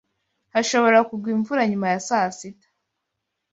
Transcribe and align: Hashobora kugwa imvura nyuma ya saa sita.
Hashobora 0.53 0.97
kugwa 1.09 1.29
imvura 1.35 1.61
nyuma 1.71 1.87
ya 1.93 1.99
saa 2.07 2.29
sita. 2.37 2.67